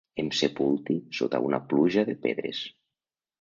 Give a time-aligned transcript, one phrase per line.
[0.21, 2.65] Em sepulti sota una pluja de pedres.